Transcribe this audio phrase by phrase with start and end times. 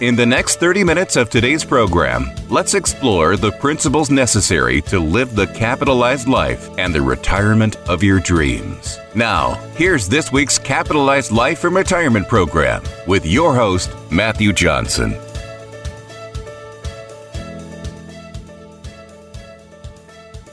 [0.00, 5.36] In the next 30 minutes of today's program, let's explore the principles necessary to live
[5.36, 8.98] the capitalized life and the retirement of your dreams.
[9.14, 15.14] Now, here's this week's Capitalized Life and Retirement program with your host, Matthew Johnson.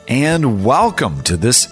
[0.10, 1.72] And welcome to this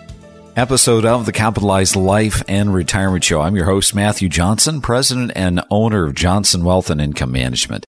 [0.55, 3.41] episode of the Capitalized Life and Retirement Show.
[3.41, 7.85] I'm your host, Matthew Johnson, president and owner of Johnson Wealth and Income Management.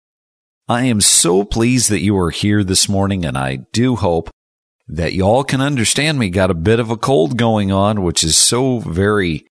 [0.68, 4.30] I am so pleased that you are here this morning, and I do hope
[4.90, 6.30] that you all can understand me.
[6.30, 9.48] Got a bit of a cold going on, which is so very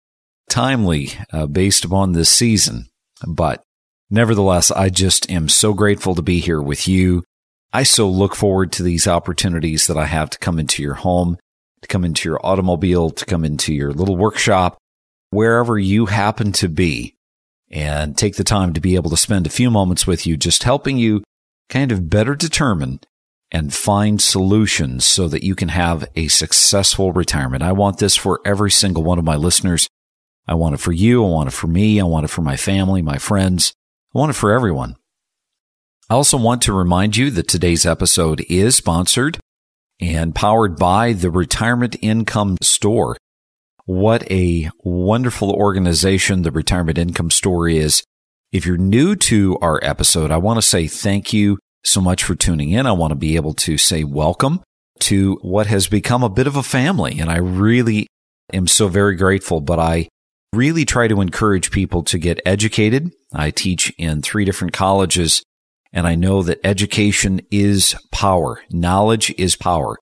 [0.51, 2.87] timely uh, based upon this season.
[3.27, 3.63] But
[4.11, 7.25] nevertheless, I just am so grateful to be here with you.
[7.73, 11.39] I so look forward to these opportunities that I have to come into your home
[11.87, 14.79] to come into your automobile, to come into your little workshop,
[15.31, 17.15] wherever you happen to be,
[17.71, 20.65] and take the time to be able to spend a few moments with you, just
[20.65, 21.23] helping you
[21.69, 23.01] kind of better determine
[23.53, 27.63] and find solutions so that you can have a successful retirement.
[27.63, 29.89] I want this for every single one of my listeners.
[30.49, 31.25] I want it for you.
[31.25, 32.01] I want it for me.
[32.01, 33.73] I want it for my family, my friends.
[34.15, 34.97] I want it for everyone.
[36.11, 39.39] I also want to remind you that today's episode is sponsored
[40.01, 43.17] and powered by the Retirement Income Store.
[43.85, 48.03] What a wonderful organization the Retirement Income Store is.
[48.53, 52.35] If you're new to our episode, I want to say thank you so much for
[52.35, 52.87] tuning in.
[52.87, 54.61] I want to be able to say welcome
[55.01, 57.19] to what has become a bit of a family.
[57.21, 58.07] And I really
[58.53, 60.09] am so very grateful, but I
[60.53, 63.13] really try to encourage people to get educated.
[63.33, 65.43] I teach in three different colleges
[65.97, 68.61] and I know that education is power.
[68.71, 69.97] Knowledge is power.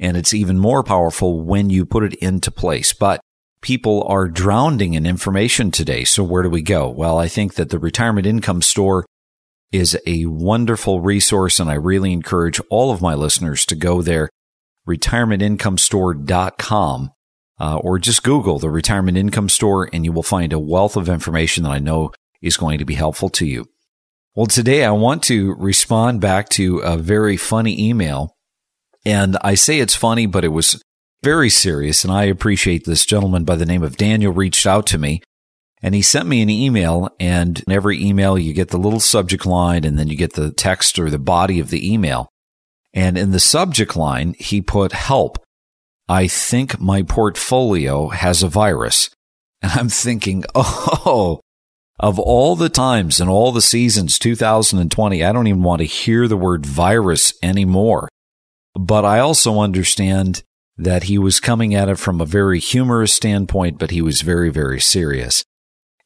[0.00, 2.94] And it's even more powerful when you put it into place.
[2.94, 3.20] But
[3.60, 6.04] people are drowning in information today.
[6.04, 6.88] So where do we go?
[6.88, 9.04] Well, I think that the retirement income store
[9.70, 11.60] is a wonderful resource.
[11.60, 14.30] And I really encourage all of my listeners to go there,
[14.88, 17.10] retirementincomestore.com,
[17.60, 21.10] uh, or just Google the retirement income store and you will find a wealth of
[21.10, 23.68] information that I know is going to be helpful to you.
[24.36, 28.34] Well, today I want to respond back to a very funny email.
[29.06, 30.82] And I say it's funny, but it was
[31.22, 32.02] very serious.
[32.02, 35.22] And I appreciate this gentleman by the name of Daniel reached out to me
[35.80, 37.10] and he sent me an email.
[37.20, 40.50] And in every email, you get the little subject line and then you get the
[40.50, 42.28] text or the body of the email.
[42.92, 45.38] And in the subject line, he put help.
[46.08, 49.10] I think my portfolio has a virus.
[49.62, 51.40] And I'm thinking, oh,
[52.00, 56.26] of all the times and all the seasons 2020, I don't even want to hear
[56.26, 58.08] the word virus anymore.
[58.74, 60.42] But I also understand
[60.76, 64.50] that he was coming at it from a very humorous standpoint, but he was very,
[64.50, 65.44] very serious.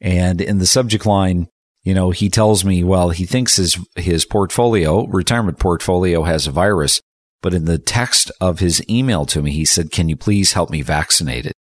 [0.01, 1.49] And in the subject line,
[1.83, 6.51] you know, he tells me, well, he thinks his, his portfolio, retirement portfolio has a
[6.51, 7.01] virus.
[7.41, 10.71] But in the text of his email to me, he said, can you please help
[10.71, 11.55] me vaccinate it?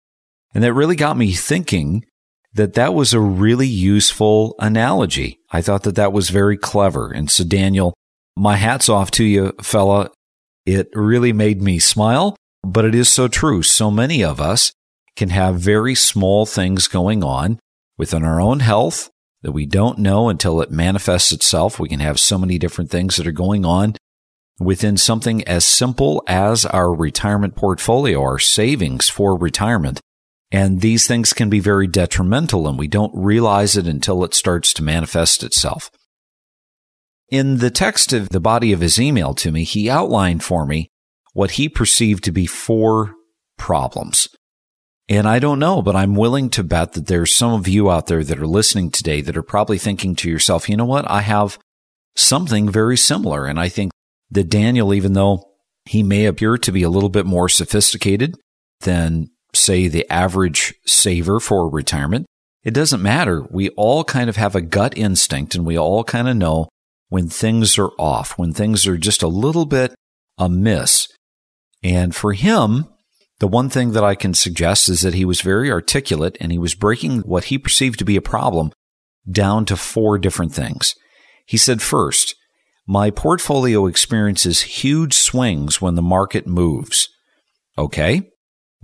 [0.53, 2.05] And that really got me thinking
[2.55, 5.39] that that was a really useful analogy.
[5.51, 7.11] I thought that that was very clever.
[7.11, 7.93] And so, Daniel,
[8.37, 10.09] my hat's off to you, fella.
[10.65, 13.61] It really made me smile, but it is so true.
[13.61, 14.71] So many of us
[15.15, 17.59] can have very small things going on
[17.97, 19.09] within our own health
[19.41, 21.79] that we don't know until it manifests itself.
[21.79, 23.95] We can have so many different things that are going on
[24.59, 29.99] within something as simple as our retirement portfolio, our savings for retirement.
[30.55, 34.71] And these things can be very detrimental, and we don't realize it until it starts
[34.75, 35.91] to manifest itself.
[37.27, 40.87] In the text of the body of his email to me, he outlined for me
[41.33, 43.15] what he perceived to be four
[43.57, 44.29] problems.
[45.09, 48.07] And I don't know, but I'm willing to bet that there's some of you out
[48.07, 51.03] there that are listening today that are probably thinking to yourself, you know what?
[51.11, 51.59] I have
[52.15, 53.45] something very similar.
[53.45, 53.91] And I think
[54.31, 55.51] that Daniel, even though
[55.83, 58.35] he may appear to be a little bit more sophisticated
[58.79, 62.25] than say, the average saver for retirement.
[62.63, 63.43] It doesn't matter.
[63.49, 66.67] We all kind of have a gut instinct and we all kind of know
[67.09, 69.93] when things are off, when things are just a little bit
[70.37, 71.07] amiss.
[71.83, 72.87] And for him,
[73.39, 76.57] the one thing that I can suggest is that he was very articulate and he
[76.57, 78.71] was breaking what he perceived to be a problem
[79.29, 80.95] down to four different things.
[81.45, 82.35] He said, first,
[82.87, 87.09] my portfolio experiences huge swings when the market moves.
[87.77, 88.29] Okay.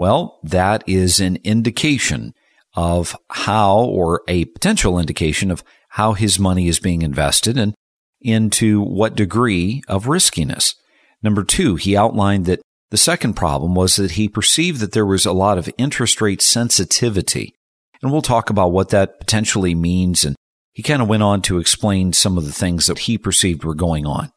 [0.01, 2.33] Well, that is an indication
[2.73, 7.75] of how, or a potential indication of how his money is being invested and
[8.19, 10.73] into what degree of riskiness.
[11.21, 15.27] Number two, he outlined that the second problem was that he perceived that there was
[15.27, 17.53] a lot of interest rate sensitivity.
[18.01, 20.25] And we'll talk about what that potentially means.
[20.25, 20.35] And
[20.73, 23.75] he kind of went on to explain some of the things that he perceived were
[23.75, 24.31] going on.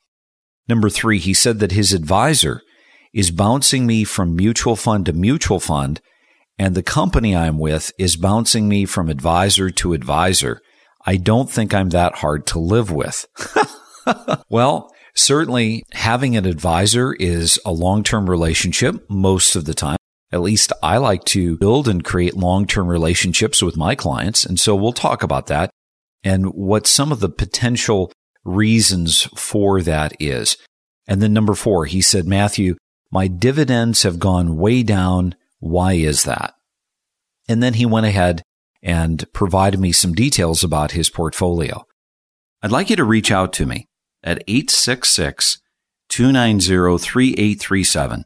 [0.69, 2.61] Number three, he said that his advisor
[3.15, 6.01] is bouncing me from mutual fund to mutual fund,
[6.59, 10.61] and the company I'm with is bouncing me from advisor to advisor.
[11.07, 13.27] I don't think I'm that hard to live with.
[14.49, 19.97] well, certainly having an advisor is a long term relationship most of the time.
[20.33, 24.45] At least I like to build and create long term relationships with my clients.
[24.45, 25.71] And so we'll talk about that
[26.25, 28.11] and what some of the potential
[28.45, 30.57] reasons for that is.
[31.07, 32.77] And then number four, he said, Matthew,
[33.15, 35.37] my dividends have gone way down.
[35.61, 36.55] Why is that?
[37.49, 38.43] And then he went ahead
[38.83, 41.87] and provided me some details about his portfolio.
[42.61, 43.87] I'd like you to reach out to me
[44.25, 45.61] at 866
[46.09, 48.25] 290 3837.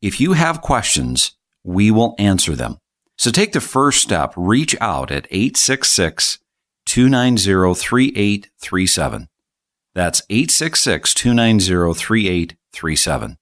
[0.00, 1.32] If you have questions,
[1.64, 2.78] we will answer them.
[3.18, 6.38] So take the first step, reach out at 866
[6.86, 9.28] 290 3837.
[9.94, 13.38] That's 866 290 3837.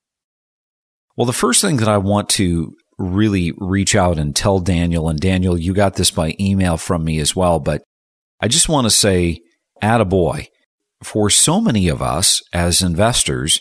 [1.17, 5.19] Well, the first thing that I want to really reach out and tell Daniel, and
[5.19, 7.83] Daniel, you got this by email from me as well, but
[8.41, 9.41] I just want to say,
[9.83, 10.49] attaboy.
[11.03, 13.61] For so many of us as investors,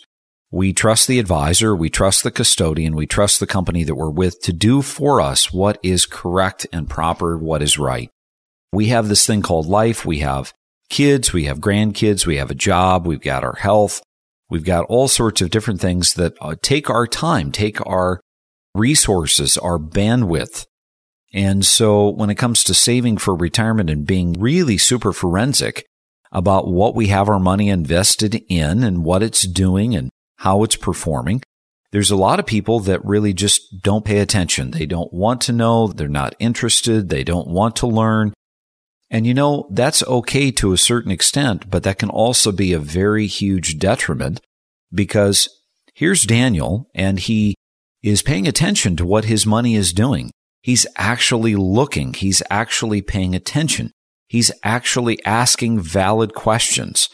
[0.51, 4.39] we trust the advisor, we trust the custodian, we trust the company that we're with
[4.43, 8.09] to do for us what is correct and proper, what is right.
[8.71, 10.05] We have this thing called life.
[10.05, 10.53] We have
[10.89, 14.01] kids, we have grandkids, we have a job, we've got our health,
[14.49, 18.19] We've got all sorts of different things that uh, take our time, take our
[18.75, 20.65] resources, our bandwidth.
[21.33, 25.85] And so when it comes to saving for retirement and being really super forensic
[26.31, 30.75] about what we have our money invested in and what it's doing and how it's
[30.75, 31.41] performing,
[31.91, 34.71] there's a lot of people that really just don't pay attention.
[34.71, 35.87] They don't want to know.
[35.87, 37.09] They're not interested.
[37.09, 38.33] They don't want to learn.
[39.13, 42.79] And you know, that's okay to a certain extent, but that can also be a
[42.79, 44.41] very huge detriment
[44.91, 45.47] because
[45.93, 47.53] here's Daniel and he
[48.01, 50.31] is paying attention to what his money is doing.
[50.63, 52.15] He's actually looking.
[52.15, 53.91] He's actually paying attention.
[54.27, 57.07] He's actually asking valid questions.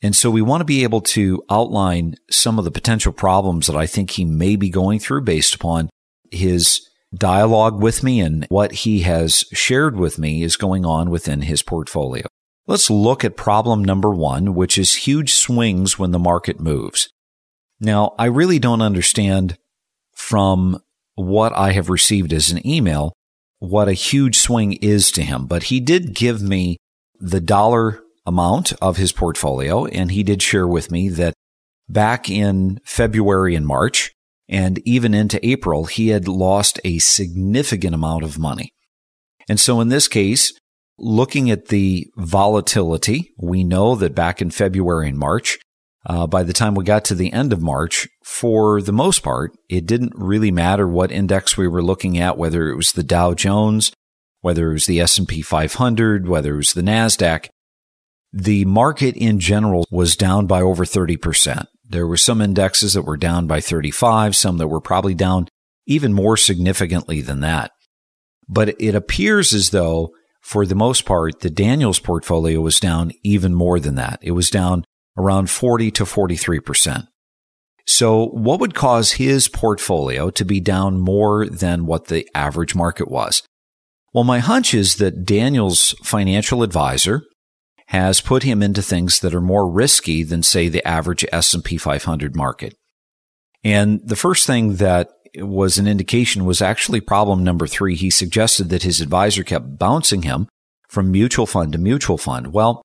[0.00, 3.76] And so we want to be able to outline some of the potential problems that
[3.76, 5.90] I think he may be going through based upon
[6.30, 11.42] his dialogue with me and what he has shared with me is going on within
[11.42, 12.26] his portfolio.
[12.66, 17.08] Let's look at problem number one, which is huge swings when the market moves.
[17.80, 19.56] Now, I really don't understand
[20.14, 20.80] from
[21.14, 23.12] what I have received as an email
[23.58, 26.76] what a huge swing is to him, but he did give me
[27.18, 31.34] the dollar amount of his portfolio, and he did share with me that
[31.88, 34.12] back in February and March,
[34.48, 38.72] and even into April, he had lost a significant amount of money.
[39.48, 40.52] And so in this case,
[40.98, 45.58] looking at the volatility, we know that back in February and March,
[46.06, 49.52] uh, by the time we got to the end of March, for the most part,
[49.68, 53.34] it didn't really matter what index we were looking at, whether it was the Dow
[53.34, 53.92] Jones,
[54.40, 57.48] whether it was the S&P 500, whether it was the Nasdaq.
[58.32, 61.66] The market in general was down by over 30%.
[61.88, 65.48] There were some indexes that were down by 35, some that were probably down
[65.86, 67.72] even more significantly than that.
[68.48, 70.10] But it appears as though,
[70.42, 74.18] for the most part, the Daniels portfolio was down even more than that.
[74.22, 74.84] It was down
[75.16, 77.06] around 40 to 43%.
[77.86, 83.10] So what would cause his portfolio to be down more than what the average market
[83.10, 83.42] was?
[84.12, 87.22] Well, my hunch is that Daniel's financial advisor
[87.88, 92.36] has put him into things that are more risky than say the average S&P 500
[92.36, 92.74] market.
[93.64, 97.94] And the first thing that was an indication was actually problem number 3.
[97.94, 100.48] He suggested that his advisor kept bouncing him
[100.90, 102.52] from mutual fund to mutual fund.
[102.52, 102.82] Well,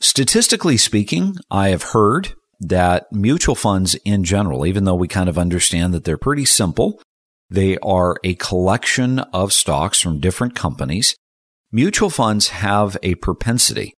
[0.00, 5.36] statistically speaking, I have heard that mutual funds in general, even though we kind of
[5.36, 6.98] understand that they're pretty simple,
[7.50, 11.14] they are a collection of stocks from different companies.
[11.70, 13.92] Mutual funds have a propensity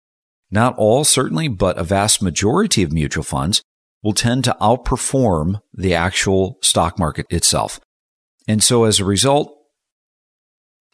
[0.50, 3.62] not all, certainly, but a vast majority of mutual funds
[4.02, 7.80] will tend to outperform the actual stock market itself.
[8.48, 9.54] And so as a result,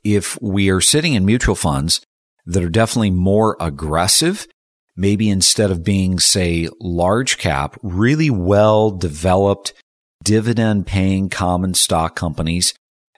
[0.04, 2.00] if we are sitting in mutual funds
[2.44, 4.46] that are definitely more aggressive,
[4.96, 9.72] maybe instead of being, say, large cap, really well developed
[10.22, 12.74] dividend paying common stock companies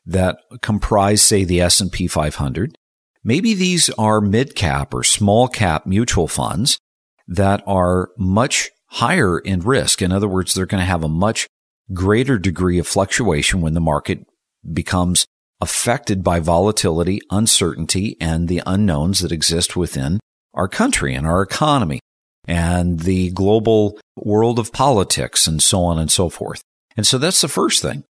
[0.06, 2.77] that comprise, say, the S&P 500,
[3.28, 6.78] maybe these are mid cap or small cap mutual funds
[7.28, 10.00] that are much higher in risk.
[10.00, 11.46] In other words, they're going to have a much
[11.92, 14.26] greater degree of fluctuation when the market
[14.72, 15.26] becomes
[15.60, 20.20] affected by volatility, uncertainty, and the unknowns that exist within
[20.54, 22.00] our country and our economy
[22.46, 26.62] and the global world of politics and so on and so forth.
[26.96, 28.04] And so that's the first thing.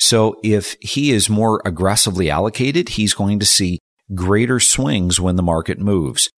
[0.00, 3.78] So if he is more aggressively allocated, he's going to see
[4.14, 6.30] greater swings when the market moves.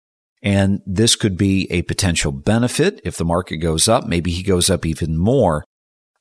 [0.43, 3.01] And this could be a potential benefit.
[3.05, 5.65] If the market goes up, maybe he goes up even more.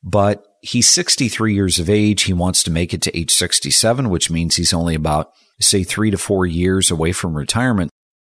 [0.02, 2.24] But he's 63 years of age.
[2.24, 5.30] He wants to make it to age 67, which means he's only about,
[5.60, 7.90] say, three to four years away from retirement.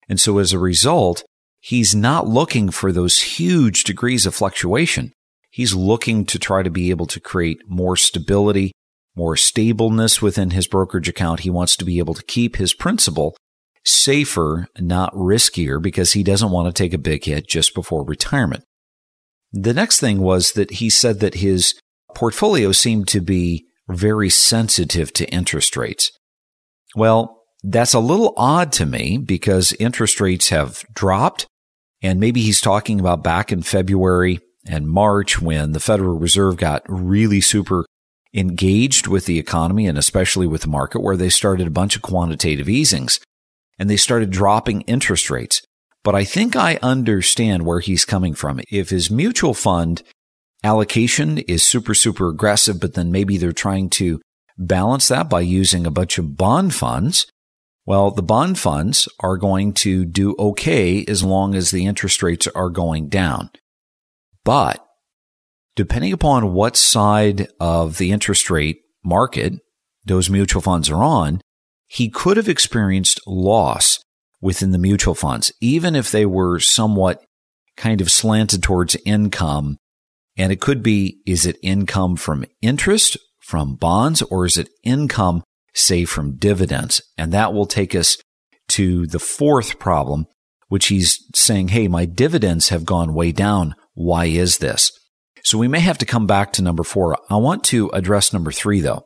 [0.09, 1.23] And so as a result,
[1.59, 5.13] he's not looking for those huge degrees of fluctuation.
[5.51, 8.71] He's looking to try to be able to create more stability,
[9.15, 11.41] more stableness within his brokerage account.
[11.41, 13.35] He wants to be able to keep his principal
[13.85, 18.63] safer, not riskier, because he doesn't want to take a big hit just before retirement.
[19.51, 21.79] The next thing was that he said that his
[22.13, 26.11] portfolio seemed to be very sensitive to interest rates.
[26.95, 31.45] Well, that's a little odd to me because interest rates have dropped.
[32.01, 36.83] And maybe he's talking about back in February and March when the Federal Reserve got
[36.87, 37.85] really super
[38.35, 42.01] engaged with the economy and especially with the market where they started a bunch of
[42.01, 43.19] quantitative easings
[43.79, 45.61] and they started dropping interest rates.
[46.03, 48.61] But I think I understand where he's coming from.
[48.69, 50.03] If his mutual fund
[50.63, 54.21] allocation is super, super aggressive, but then maybe they're trying to
[54.57, 57.27] balance that by using a bunch of bond funds.
[57.85, 62.47] Well, the bond funds are going to do okay as long as the interest rates
[62.47, 63.49] are going down.
[64.43, 64.84] But
[65.75, 69.53] depending upon what side of the interest rate market
[70.05, 71.41] those mutual funds are on,
[71.87, 73.99] he could have experienced loss
[74.41, 77.23] within the mutual funds, even if they were somewhat
[77.77, 79.77] kind of slanted towards income.
[80.37, 85.43] And it could be, is it income from interest from bonds or is it income,
[85.73, 87.01] say, from dividends?
[87.17, 88.17] And that will take us
[88.69, 90.25] to the fourth problem,
[90.67, 93.75] which he's saying, Hey, my dividends have gone way down.
[93.93, 94.91] Why is this?
[95.45, 97.17] So we may have to come back to number four.
[97.29, 99.05] I want to address number three though.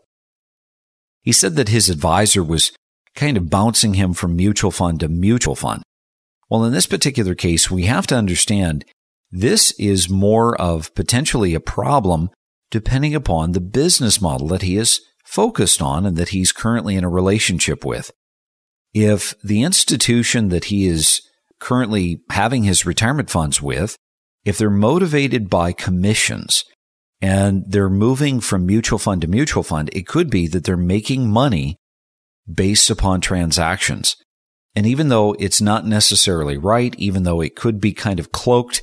[1.21, 2.71] He said that his advisor was
[3.13, 5.83] kind of bouncing him from mutual fund to mutual fund.
[6.49, 8.85] Well, in this particular case, we have to understand
[9.29, 12.29] this is more of potentially a problem
[12.71, 17.03] depending upon the business model that he is focused on and that he's currently in
[17.03, 18.11] a relationship with.
[18.93, 21.21] If the institution that he is
[21.59, 23.97] currently having his retirement funds with,
[24.45, 26.63] if they're motivated by commissions
[27.21, 31.29] and they're moving from mutual fund to mutual fund, it could be that they're making
[31.29, 31.75] money
[32.51, 34.15] based upon transactions.
[34.75, 38.81] And even though it's not necessarily right, even though it could be kind of cloaked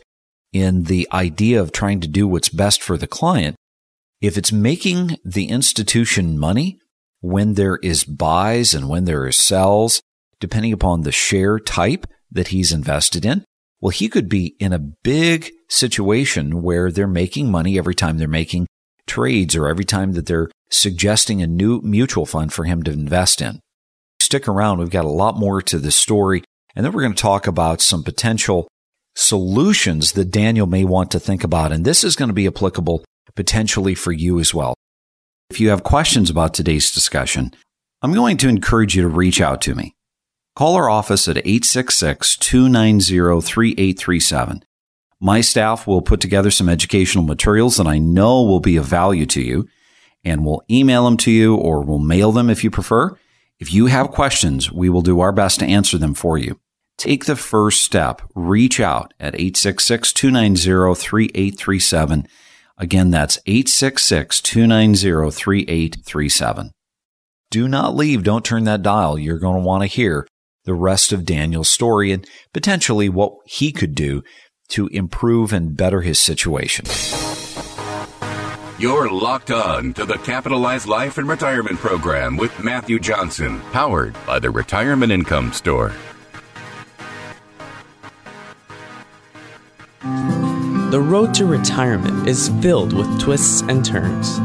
[0.53, 3.57] in the idea of trying to do what's best for the client,
[4.21, 6.79] if it's making the institution money
[7.21, 10.01] when there is buys and when there is sells,
[10.41, 13.45] depending upon the share type that he's invested in,
[13.81, 18.29] well, he could be in a big situation where they're making money every time they're
[18.29, 18.67] making
[19.07, 23.41] trades or every time that they're suggesting a new mutual fund for him to invest
[23.41, 23.61] in.
[24.21, 24.79] Stick around.
[24.79, 26.43] We've got a lot more to this story.
[26.75, 28.69] And then we're going to talk about some potential
[29.15, 31.73] solutions that Daniel may want to think about.
[31.73, 33.05] And this is going to be applicable
[33.35, 34.75] potentially for you as well.
[35.51, 37.53] If you have questions about today's discussion,
[38.03, 39.96] I'm going to encourage you to reach out to me.
[40.57, 44.65] Call our office at 866 290 3837.
[45.21, 49.27] My staff will put together some educational materials that I know will be of value
[49.27, 49.69] to you,
[50.25, 53.19] and we'll email them to you or we'll mail them if you prefer.
[53.59, 56.59] If you have questions, we will do our best to answer them for you.
[56.97, 58.23] Take the first step.
[58.35, 62.27] Reach out at 866 290 3837.
[62.79, 66.71] Again, that's 866 290 3837.
[67.51, 68.23] Do not leave.
[68.23, 69.19] Don't turn that dial.
[69.19, 70.27] You're going to want to hear
[70.67, 74.23] the rest of Daniel's story and potentially what he could do
[74.69, 76.85] to improve and better his situation.
[78.79, 84.39] You're locked on to the Capitalized Life and Retirement Program with Matthew Johnson, powered by
[84.39, 85.95] the Retirement Income Store.
[90.91, 94.37] The road to retirement is filled with twists and turns,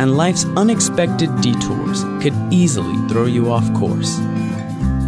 [0.00, 4.18] and life's unexpected detours could easily throw you off course.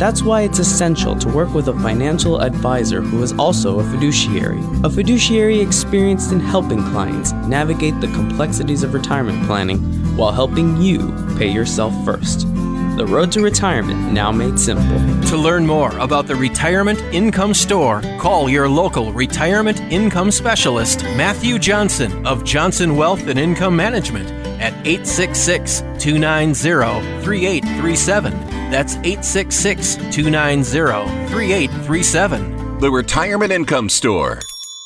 [0.03, 4.59] That's why it's essential to work with a financial advisor who is also a fiduciary.
[4.83, 9.79] A fiduciary experienced in helping clients navigate the complexities of retirement planning
[10.17, 12.49] while helping you pay yourself first.
[12.97, 14.99] The road to retirement now made simple.
[15.29, 21.61] To learn more about the Retirement Income Store, call your local retirement income specialist, Matthew
[21.61, 24.29] Johnson of Johnson Wealth and Income Management
[24.61, 28.52] at 866 290 3837.
[28.73, 32.79] That's 866 290 3837.
[32.79, 34.41] The Retirement Income Store,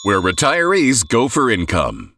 [0.05, 2.15] where retirees go for income.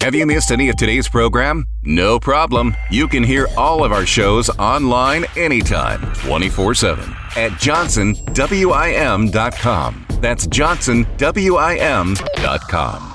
[0.00, 1.66] Have you missed any of today's program?
[1.84, 2.74] No problem.
[2.90, 7.04] You can hear all of our shows online anytime, 24 7
[7.36, 10.06] at johnsonwim.com.
[10.22, 13.14] That's johnsonwim.com.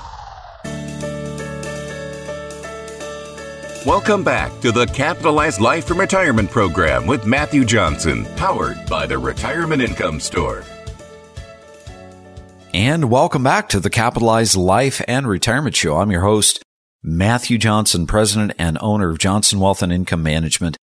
[3.86, 9.16] Welcome back to the Capitalized Life from Retirement program with Matthew Johnson, powered by the
[9.16, 10.64] Retirement Income Store.
[12.74, 15.98] And welcome back to the Capitalized Life and Retirement Show.
[15.98, 16.64] I'm your host,
[17.04, 20.76] Matthew Johnson, president and owner of Johnson Wealth and Income Management.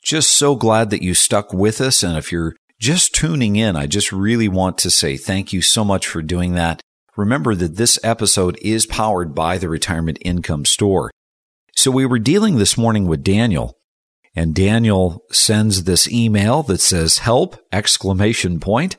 [0.00, 2.04] Just so glad that you stuck with us.
[2.04, 5.84] And if you're just tuning in, I just really want to say thank you so
[5.84, 6.80] much for doing that.
[7.16, 11.10] Remember that this episode is powered by the Retirement Income Store.
[11.76, 13.76] So we were dealing this morning with Daniel
[14.34, 18.96] and Daniel sends this email that says help exclamation point.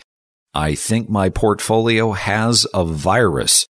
[0.54, 3.68] I think my portfolio has a virus.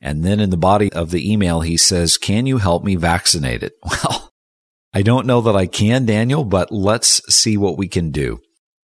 [0.00, 3.62] And then in the body of the email, he says, can you help me vaccinate
[3.62, 3.72] it?
[3.84, 4.30] Well,
[4.92, 8.40] I don't know that I can, Daniel, but let's see what we can do.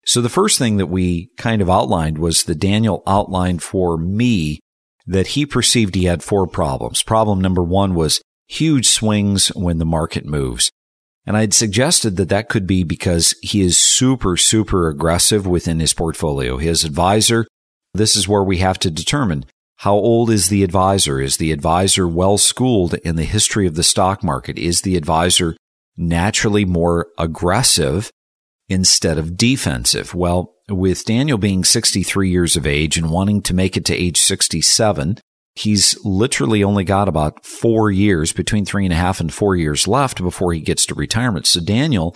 [0.05, 4.61] So the first thing that we kind of outlined was the Daniel outlined for me
[5.07, 7.03] that he perceived he had four problems.
[7.03, 10.71] Problem number one was huge swings when the market moves.
[11.27, 15.93] And I'd suggested that that could be because he is super, super aggressive within his
[15.93, 16.57] portfolio.
[16.57, 17.47] His advisor,
[17.93, 19.45] this is where we have to determine
[19.81, 21.21] how old is the advisor?
[21.21, 24.59] Is the advisor well schooled in the history of the stock market?
[24.59, 25.57] Is the advisor
[25.97, 28.11] naturally more aggressive
[28.69, 30.15] instead of defensive?
[30.15, 34.21] Well, with Daniel being 63 years of age and wanting to make it to age
[34.21, 35.19] 67,
[35.57, 39.89] he's literally only got about four years, between three and a half and four years
[39.89, 41.47] left before he gets to retirement.
[41.47, 42.15] So Daniel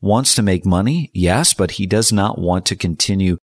[0.00, 3.38] wants to make money, yes, but he does not want to continue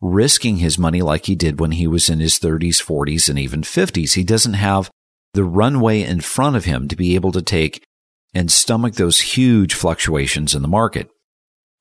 [0.00, 3.62] risking his money like he did when he was in his 30s, 40s, and even
[3.62, 4.14] 50s.
[4.14, 4.90] He doesn't have
[5.32, 7.82] the runway in front of him to be able to take
[8.34, 11.08] and stomach those huge fluctuations in the market.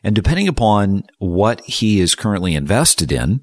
[0.04, 3.42] And depending upon what he is currently invested in,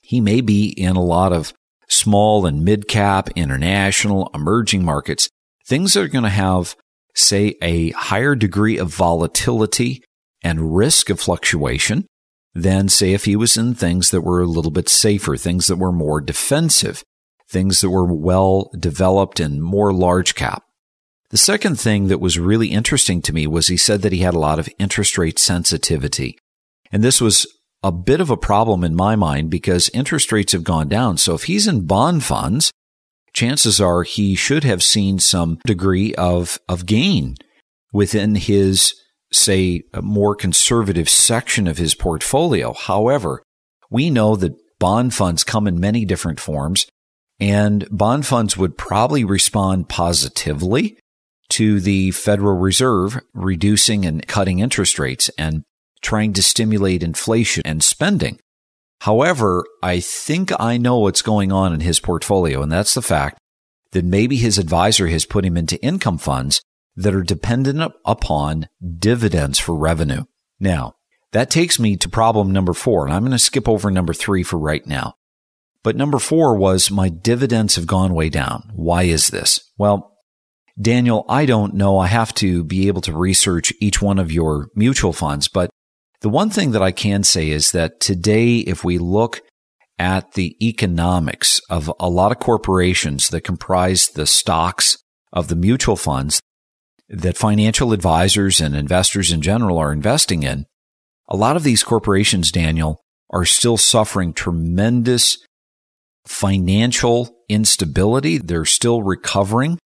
[0.00, 1.52] he may be in a lot of
[1.94, 5.28] small and mid cap, international, emerging markets,
[5.66, 6.76] things that are going to have,
[7.14, 10.02] say, a higher degree of volatility
[10.42, 12.06] and risk of fluctuation
[12.54, 15.76] than, say, if he was in things that were a little bit safer, things that
[15.76, 17.02] were more defensive,
[17.48, 20.62] things that were well developed and more large cap.
[21.30, 24.34] The second thing that was really interesting to me was he said that he had
[24.34, 26.38] a lot of interest rate sensitivity.
[26.92, 27.46] And this was
[27.84, 31.18] a bit of a problem in my mind because interest rates have gone down.
[31.18, 32.72] So if he's in bond funds,
[33.34, 37.36] chances are he should have seen some degree of, of gain
[37.92, 38.94] within his,
[39.32, 42.72] say, more conservative section of his portfolio.
[42.72, 43.42] However,
[43.90, 46.86] we know that bond funds come in many different forms
[47.38, 50.98] and bond funds would probably respond positively
[51.50, 55.28] to the Federal Reserve reducing and cutting interest rates.
[55.36, 55.64] And
[56.04, 58.38] trying to stimulate inflation and spending.
[59.00, 63.38] However, I think I know what's going on in his portfolio, and that's the fact
[63.90, 66.62] that maybe his advisor has put him into income funds
[66.96, 70.24] that are dependent upon dividends for revenue.
[70.60, 70.94] Now,
[71.32, 74.44] that takes me to problem number four, and I'm going to skip over number three
[74.44, 75.14] for right now.
[75.82, 78.70] But number four was my dividends have gone way down.
[78.74, 79.70] Why is this?
[79.76, 80.16] Well,
[80.80, 81.98] Daniel, I don't know.
[81.98, 85.70] I have to be able to research each one of your mutual funds, but
[86.24, 89.42] the one thing that I can say is that today, if we look
[89.98, 94.96] at the economics of a lot of corporations that comprise the stocks
[95.34, 96.40] of the mutual funds
[97.10, 100.64] that financial advisors and investors in general are investing in,
[101.28, 105.36] a lot of these corporations, Daniel, are still suffering tremendous
[106.26, 108.38] financial instability.
[108.38, 109.78] They're still recovering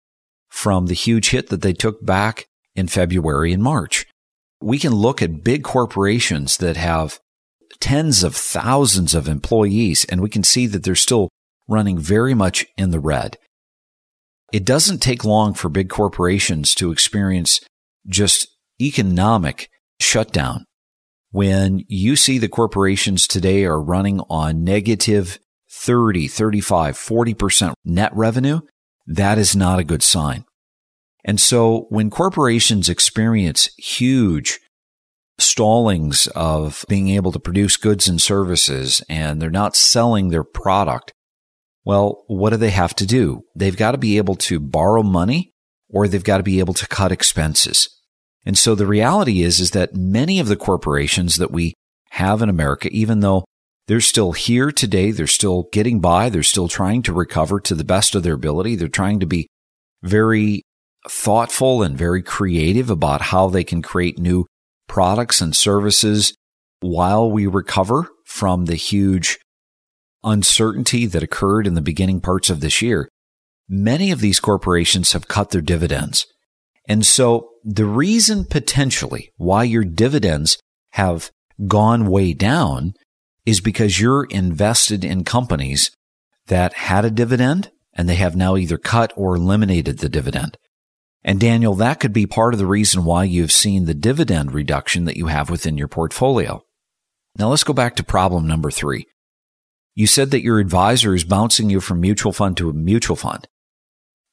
[0.48, 2.46] from the huge hit that they took back
[2.76, 4.06] in February and March.
[4.60, 7.20] We can look at big corporations that have
[7.80, 11.28] tens of thousands of employees and we can see that they're still
[11.68, 13.36] running very much in the red.
[14.52, 17.60] it doesn't take long for big corporations to experience
[18.06, 18.48] just
[18.80, 19.68] economic
[20.00, 20.64] shutdown.
[21.30, 25.38] When you see the corporations today are running on negative
[25.70, 28.60] 30, 35, 40% net revenue,
[29.06, 30.44] that is not a good sign.
[31.28, 34.60] And so when corporations experience huge
[35.38, 41.12] stallings of being able to produce goods and services and they're not selling their product,
[41.84, 43.42] well, what do they have to do?
[43.54, 45.52] They've got to be able to borrow money
[45.90, 47.90] or they've got to be able to cut expenses.
[48.46, 51.74] And so the reality is, is that many of the corporations that we
[52.12, 53.44] have in America, even though
[53.86, 57.84] they're still here today, they're still getting by, they're still trying to recover to the
[57.84, 58.76] best of their ability.
[58.76, 59.46] They're trying to be
[60.02, 60.62] very
[61.08, 64.46] thoughtful and very creative about how they can create new
[64.88, 66.34] products and services
[66.80, 69.38] while we recover from the huge
[70.24, 73.08] uncertainty that occurred in the beginning parts of this year.
[73.68, 76.26] Many of these corporations have cut their dividends.
[76.88, 80.58] And so the reason potentially why your dividends
[80.92, 81.30] have
[81.66, 82.94] gone way down
[83.44, 85.90] is because you're invested in companies
[86.46, 90.56] that had a dividend and they have now either cut or eliminated the dividend.
[91.28, 95.04] And Daniel, that could be part of the reason why you've seen the dividend reduction
[95.04, 96.62] that you have within your portfolio.
[97.36, 99.04] Now let's go back to problem number three.
[99.94, 103.46] You said that your advisor is bouncing you from mutual fund to a mutual fund.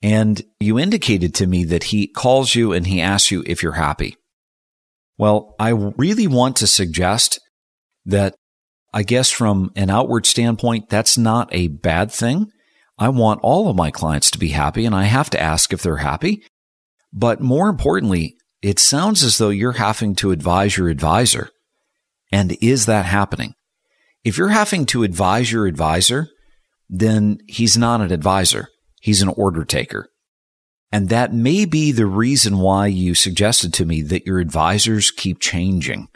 [0.01, 3.73] And you indicated to me that he calls you and he asks you if you're
[3.73, 4.15] happy.
[5.17, 7.41] Well, I really want to suggest
[8.05, 8.35] that
[8.93, 12.53] I guess from an outward standpoint, that's not a bad thing.
[12.97, 15.81] I want all of my clients to be happy and I have to ask if
[15.81, 16.41] they're happy.
[17.17, 21.49] But more importantly, it sounds as though you're having to advise your advisor.
[22.31, 23.53] And is that happening?
[24.25, 26.27] If you're having to advise your advisor,
[26.89, 28.67] then he's not an advisor.
[29.01, 30.09] He's an order taker.
[30.91, 35.39] And that may be the reason why you suggested to me that your advisors keep
[35.39, 36.09] changing.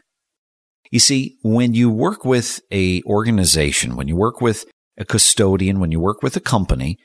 [0.91, 4.65] You see, when you work with a organization, when you work with
[4.97, 6.97] a custodian, when you work with a company,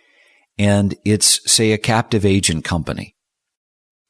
[0.58, 3.13] and it's, say, a captive agent company,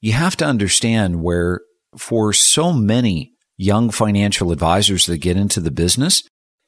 [0.05, 1.63] you have to understand where
[1.97, 6.23] for so many young financial advisors that get into the business,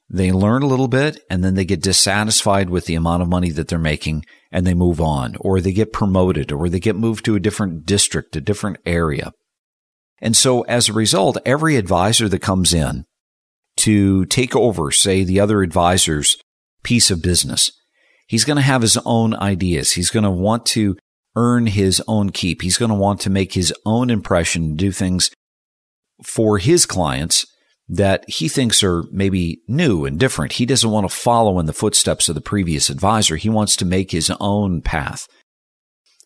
[0.08, 3.50] they learn a little bit and then they get dissatisfied with the amount of money
[3.50, 7.26] that they're making and they move on, or they get promoted, or they get moved
[7.26, 9.32] to a different district, a different area.
[10.18, 13.04] And so as a result, every advisor that comes in
[13.78, 16.38] to take over, say, the other advisor's
[16.82, 17.70] piece of business,
[18.28, 19.92] he's going to have his own ideas.
[19.92, 20.96] He's going to want to
[21.36, 22.62] earn his own keep.
[22.62, 25.30] He's going to want to make his own impression, do things
[26.24, 27.46] for his clients
[27.88, 30.54] that he thinks are maybe new and different.
[30.54, 33.36] He doesn't want to follow in the footsteps of the previous advisor.
[33.36, 35.28] He wants to make his own path.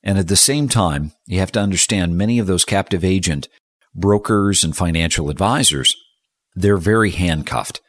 [0.02, 3.48] And at the same time, you have to understand many of those captive agent
[3.94, 5.94] brokers and financial advisors,
[6.54, 7.80] they're very handcuffed.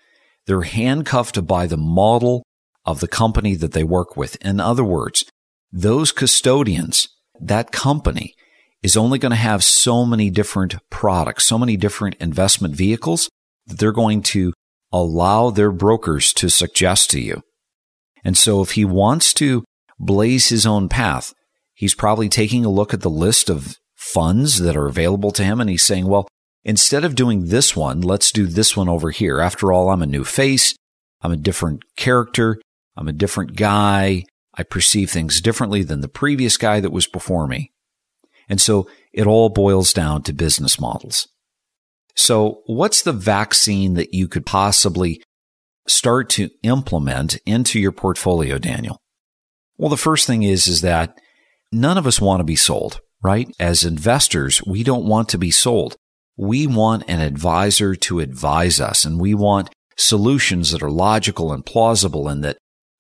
[0.48, 2.44] They're handcuffed by the model
[2.86, 4.36] of the company that they work with.
[4.44, 5.24] In other words,
[5.72, 7.08] those custodians,
[7.40, 8.36] that company
[8.84, 13.30] is only going to have so many different products, so many different investment vehicles
[13.68, 14.54] that they're going to
[14.92, 17.42] allow their brokers to suggest to you.
[18.24, 19.64] And so if he wants to
[20.00, 21.34] blaze his own path,
[21.74, 25.62] he's probably taking a look at the list of funds that are available to him
[25.62, 26.28] and he's saying, well,
[26.64, 29.40] instead of doing this one, let's do this one over here.
[29.40, 30.76] After all, I'm a new face.
[31.22, 32.60] I'm a different character.
[32.98, 34.26] I'm a different guy.
[34.54, 37.72] I perceive things differently than the previous guy that was before me.
[38.50, 41.28] And so it all boils down to business models.
[42.16, 45.24] So, what's the vaccine that you could possibly
[45.88, 49.00] start to implement into your portfolio, Daniel?
[49.78, 51.18] Well, the first thing is is that
[51.72, 53.50] none of us want to be sold, right?
[53.60, 55.96] As investors, we don't want to be sold.
[56.38, 61.66] We want an advisor to advise us and we want solutions that are logical and
[61.66, 62.58] plausible and that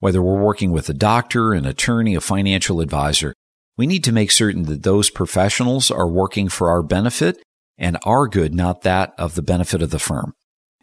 [0.00, 3.34] whether we're working with a doctor, an attorney, a financial advisor,
[3.76, 7.40] we need to make certain that those professionals are working for our benefit
[7.78, 10.34] and our good, not that of the benefit of the firm.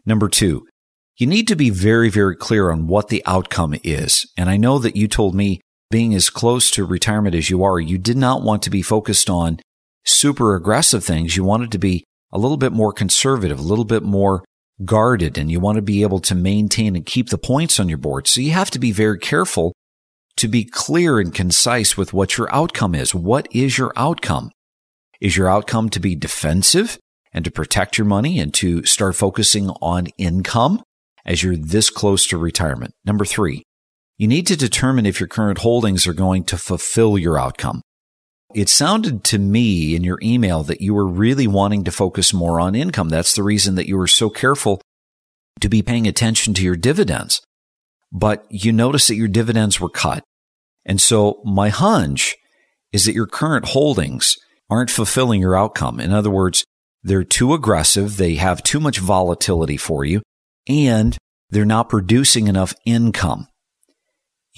[0.06, 0.66] Number two,
[1.16, 4.26] you need to be very, very clear on what the outcome is.
[4.36, 7.80] And I know that you told me being as close to retirement as you are,
[7.80, 9.58] you did not want to be focused on
[10.04, 11.36] super aggressive things.
[11.36, 14.44] You wanted to be a little bit more conservative, a little bit more
[14.84, 17.98] guarded, and you want to be able to maintain and keep the points on your
[17.98, 18.26] board.
[18.26, 19.72] So you have to be very careful
[20.36, 23.14] to be clear and concise with what your outcome is.
[23.14, 24.50] What is your outcome?
[25.20, 26.98] Is your outcome to be defensive
[27.32, 30.82] and to protect your money and to start focusing on income
[31.26, 32.94] as you're this close to retirement?
[33.04, 33.64] Number three,
[34.16, 37.82] you need to determine if your current holdings are going to fulfill your outcome.
[38.54, 42.60] It sounded to me in your email that you were really wanting to focus more
[42.60, 43.10] on income.
[43.10, 44.80] That's the reason that you were so careful
[45.60, 47.42] to be paying attention to your dividends.
[48.10, 50.24] But you noticed that your dividends were cut.
[50.86, 52.36] And so my hunch
[52.92, 54.36] is that your current holdings
[54.70, 56.00] aren't fulfilling your outcome.
[56.00, 56.64] In other words,
[57.02, 58.16] they're too aggressive.
[58.16, 60.22] They have too much volatility for you
[60.66, 61.16] and
[61.50, 63.48] they're not producing enough income.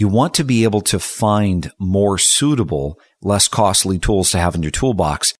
[0.00, 4.62] You want to be able to find more suitable, less costly tools to have in
[4.62, 5.34] your toolbox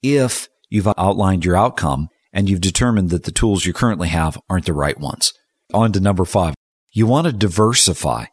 [0.00, 4.66] if you've outlined your outcome and you've determined that the tools you currently have aren't
[4.66, 5.32] the right ones.
[5.74, 6.54] On to number five.
[6.92, 8.26] You want to diversify.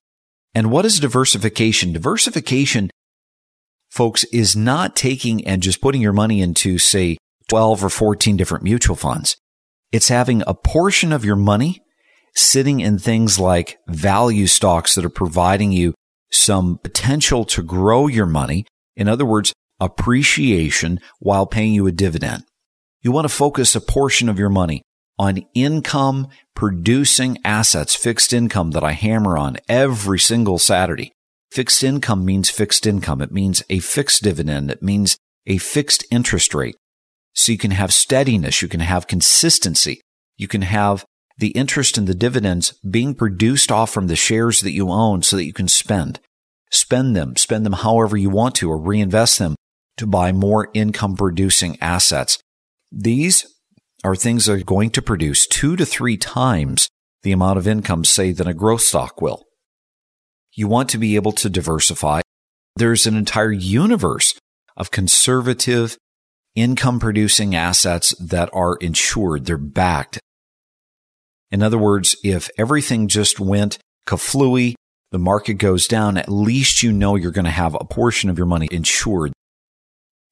[0.53, 1.91] And what is diversification?
[1.91, 2.91] Diversification,
[3.89, 7.17] folks, is not taking and just putting your money into, say,
[7.49, 9.37] 12 or 14 different mutual funds.
[9.91, 11.82] It's having a portion of your money
[12.35, 15.93] sitting in things like value stocks that are providing you
[16.31, 18.65] some potential to grow your money.
[18.95, 22.43] In other words, appreciation while paying you a dividend.
[23.01, 24.81] You want to focus a portion of your money
[25.19, 31.11] on income producing assets, fixed income that I hammer on every single Saturday.
[31.51, 33.21] Fixed income means fixed income.
[33.21, 34.71] It means a fixed dividend.
[34.71, 36.75] It means a fixed interest rate.
[37.35, 38.61] So you can have steadiness.
[38.61, 40.01] You can have consistency.
[40.37, 41.05] You can have
[41.37, 45.35] the interest and the dividends being produced off from the shares that you own so
[45.35, 46.19] that you can spend.
[46.71, 49.55] Spend them, spend them however you want to, or reinvest them
[49.97, 52.39] to buy more income producing assets.
[52.91, 53.45] These
[54.03, 56.87] are things that are going to produce two to three times
[57.23, 59.45] the amount of income, say, than a growth stock will.
[60.51, 62.21] You want to be able to diversify.
[62.75, 64.37] There's an entire universe
[64.75, 65.97] of conservative
[66.53, 69.45] income producing assets that are insured.
[69.45, 70.19] They're backed.
[71.51, 73.77] In other words, if everything just went
[74.07, 74.75] kaflooey,
[75.11, 78.37] the market goes down, at least you know you're going to have a portion of
[78.37, 79.31] your money insured.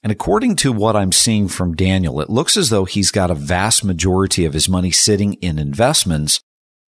[0.04, 3.36] And according to what I'm seeing from Daniel, it looks as though he's got a
[3.36, 6.42] vast majority of his money sitting in investments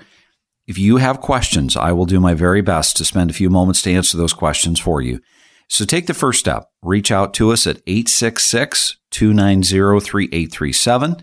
[0.66, 3.84] If you have questions, I will do my very best to spend a few moments
[3.84, 5.20] to answer those questions for you.
[5.68, 6.70] So take the first step.
[6.82, 11.18] Reach out to us at 866 290 3837.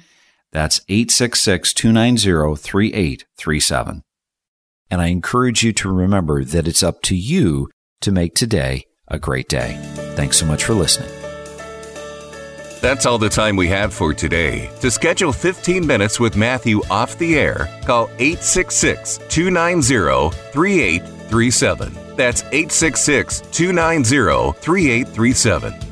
[0.52, 4.02] That's 866 290 3837.
[4.90, 7.70] And I encourage you to remember that it's up to you
[8.02, 9.78] to make today a great day.
[10.14, 11.21] Thanks so much for listening.
[12.82, 14.68] That's all the time we have for today.
[14.80, 21.96] To schedule 15 minutes with Matthew off the air, call 866 290 3837.
[22.16, 25.91] That's 866 290 3837.